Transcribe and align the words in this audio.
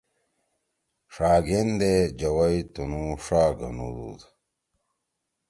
ڜاگھین 1.13 1.67
دے 1.79 1.93
جوَئی 2.19 2.59
تُنُو 2.73 3.03
ڜا 3.23 3.43
گھنُودُود۔ 3.59 4.21